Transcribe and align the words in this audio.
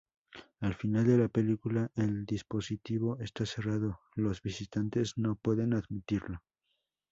Al 0.61 0.73
final 0.73 1.05
de 1.05 1.15
la 1.15 1.27
película, 1.27 1.91
el 1.95 2.25
dispositivo 2.25 3.19
está 3.19 3.45
cerrado, 3.45 3.99
los 4.15 4.41
visitantes 4.41 5.13
no 5.15 5.35
pueden 5.35 5.75
admitirlo. 5.75 6.41